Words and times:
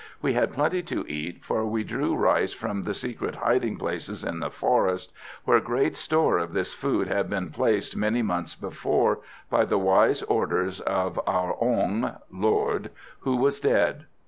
We 0.19 0.33
had 0.33 0.51
plenty 0.53 0.81
to 0.81 1.05
eat, 1.07 1.45
for 1.45 1.63
we 1.63 1.83
drew 1.83 2.15
rice 2.15 2.53
from 2.53 2.81
the 2.81 2.93
secret 2.95 3.35
hiding 3.35 3.77
places 3.77 4.23
in 4.23 4.39
the 4.39 4.49
forest, 4.49 5.13
where 5.45 5.59
great 5.59 5.95
store 5.95 6.39
of 6.39 6.53
this 6.53 6.73
food 6.73 7.07
had 7.07 7.29
been 7.29 7.51
placed 7.51 7.95
many 7.95 8.23
months 8.23 8.55
before, 8.55 9.19
by 9.51 9.63
the 9.65 9.77
wise 9.77 10.23
orders 10.23 10.79
of 10.81 11.19
our 11.27 11.55
Ong 11.63 12.15
(Lord), 12.33 12.89
who 13.19 13.35
was 13.35 13.59
dead. 13.59 14.07